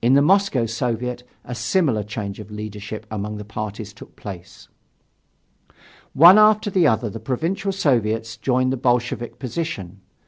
In 0.00 0.12
the 0.14 0.22
Moscow 0.22 0.64
Soviet 0.64 1.24
a 1.44 1.56
similar 1.56 2.04
change 2.04 2.38
of 2.38 2.52
leadership 2.52 3.04
among 3.10 3.36
the 3.36 3.44
parties 3.44 3.92
took 3.92 4.14
place. 4.14 4.68
One 6.12 6.38
after 6.38 6.70
the 6.70 6.86
other 6.86 7.10
the 7.10 7.18
Provincial 7.18 7.72
Soviets 7.72 8.36
joined 8.36 8.72
the 8.72 8.76
Bolshevik 8.76 9.40
position. 9.40 10.02